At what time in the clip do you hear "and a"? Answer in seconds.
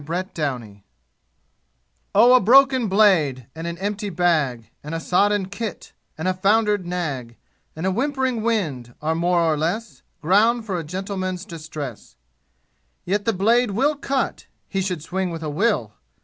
4.83-4.99, 6.17-6.33, 7.75-7.91